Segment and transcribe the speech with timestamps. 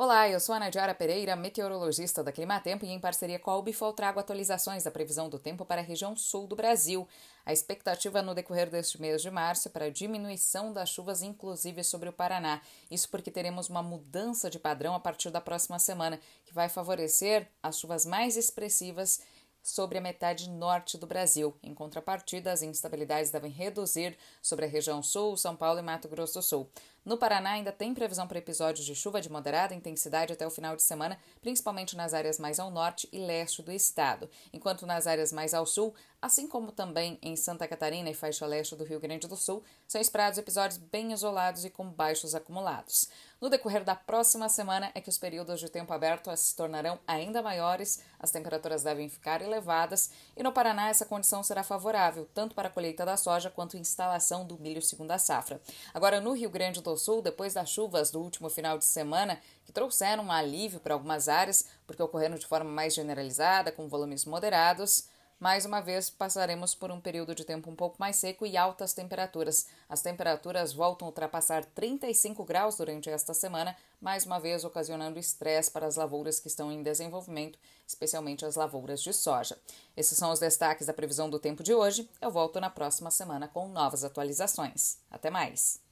[0.00, 3.92] Olá, eu sou a Nadiara Pereira, meteorologista da Climatempo e em parceria com a Ubifol
[3.92, 7.08] trago atualizações da previsão do tempo para a região sul do Brasil.
[7.44, 12.08] A expectativa no decorrer deste mês de março é para diminuição das chuvas, inclusive sobre
[12.08, 12.62] o Paraná.
[12.88, 17.48] Isso porque teremos uma mudança de padrão a partir da próxima semana, que vai favorecer
[17.60, 19.20] as chuvas mais expressivas
[19.68, 21.54] sobre a metade norte do Brasil.
[21.62, 26.34] Em contrapartida, as instabilidades devem reduzir sobre a região sul, São Paulo e Mato Grosso
[26.34, 26.70] do Sul.
[27.08, 30.76] No Paraná, ainda tem previsão para episódios de chuva de moderada intensidade até o final
[30.76, 35.32] de semana, principalmente nas áreas mais ao norte e leste do estado, enquanto nas áreas
[35.32, 39.26] mais ao sul, assim como também em Santa Catarina e faixa leste do Rio Grande
[39.26, 43.08] do Sul, são esperados episódios bem isolados e com baixos acumulados.
[43.40, 47.40] No decorrer da próxima semana é que os períodos de tempo aberto se tornarão ainda
[47.40, 52.66] maiores, as temperaturas devem ficar elevadas e no Paraná essa condição será favorável tanto para
[52.66, 55.60] a colheita da soja quanto a instalação do milho segunda safra.
[55.94, 59.72] Agora no Rio Grande do Sul, depois das chuvas do último final de semana, que
[59.72, 65.08] trouxeram um alívio para algumas áreas, porque ocorreram de forma mais generalizada, com volumes moderados,
[65.40, 68.92] mais uma vez passaremos por um período de tempo um pouco mais seco e altas
[68.92, 69.66] temperaturas.
[69.88, 75.70] As temperaturas voltam a ultrapassar 35 graus durante esta semana, mais uma vez ocasionando estresse
[75.70, 77.56] para as lavouras que estão em desenvolvimento,
[77.86, 79.56] especialmente as lavouras de soja.
[79.96, 82.08] Esses são os destaques da previsão do tempo de hoje.
[82.20, 84.98] Eu volto na próxima semana com novas atualizações.
[85.08, 85.87] Até mais!